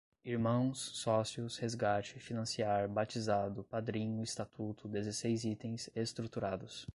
irmãos, 0.25 0.79
sócios, 0.95 1.59
resgate, 1.59 2.17
financiar, 2.17 2.89
batizado, 2.89 3.63
padrinho, 3.63 4.23
estatuto, 4.23 4.87
dezesseis 4.87 5.45
itens, 5.45 5.91
estruturados 5.95 6.87